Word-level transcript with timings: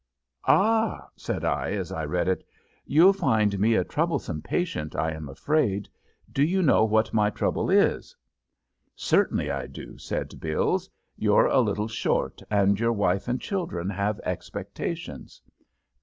"Ah!" 0.47 1.09
said 1.15 1.45
I, 1.45 1.73
as 1.73 1.91
I 1.91 2.05
read 2.05 2.27
it. 2.27 2.43
"You'll 2.87 3.13
find 3.13 3.59
me 3.59 3.75
a 3.75 3.83
troublesome 3.83 4.41
patient, 4.41 4.95
I 4.95 5.11
am 5.11 5.29
afraid. 5.29 5.87
Do 6.31 6.41
you 6.41 6.63
know 6.63 6.83
what 6.85 7.13
my 7.13 7.29
trouble 7.29 7.69
is?" 7.69 8.15
"Certainly 8.95 9.51
I 9.51 9.67
do," 9.67 9.99
said 9.99 10.39
Bills. 10.39 10.89
"You're 11.17 11.45
a 11.45 11.61
little 11.61 11.87
short 11.87 12.41
and 12.49 12.79
your 12.79 12.93
wife 12.93 13.27
and 13.27 13.39
children 13.39 13.91
have 13.91 14.19
expectations." 14.21 15.39